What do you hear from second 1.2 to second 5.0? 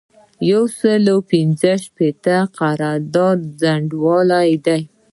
پنځمه پوښتنه د قرارداد ځنډول دي.